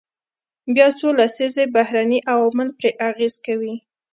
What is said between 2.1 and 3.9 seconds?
عوامل پرې اغیز کوي.